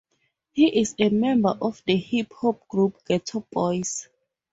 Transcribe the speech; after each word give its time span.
He 0.51 0.79
is 0.81 0.95
a 0.97 1.09
member 1.09 1.55
of 1.61 1.83
the 1.85 1.95
hip 1.95 2.33
hop 2.33 2.67
group 2.67 2.97
Geto 3.07 3.47
Boys. 3.51 4.09